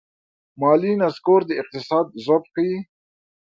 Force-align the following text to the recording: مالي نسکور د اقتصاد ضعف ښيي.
مالي 0.59 0.91
نسکور 1.01 1.41
د 1.49 1.51
اقتصاد 1.61 2.05
ضعف 2.25 2.43
ښيي. 2.53 2.77